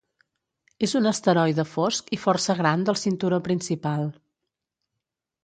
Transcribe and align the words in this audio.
És 0.87 0.95
un 0.99 1.09
asteroide 1.11 1.65
fosc 1.73 2.09
i 2.17 2.19
força 2.23 2.57
gran 2.63 2.87
del 2.89 2.99
cinturó 3.03 3.41
principal. 3.51 4.09